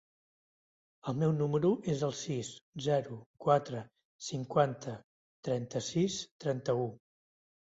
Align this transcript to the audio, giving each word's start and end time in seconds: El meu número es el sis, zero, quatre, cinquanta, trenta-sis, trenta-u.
El 1.11 1.17
meu 1.23 1.33
número 1.41 1.69
es 1.93 2.01
el 2.07 2.15
sis, 2.21 2.49
zero, 2.85 3.19
quatre, 3.45 3.83
cinquanta, 4.31 4.97
trenta-sis, 5.51 6.17
trenta-u. 6.47 6.91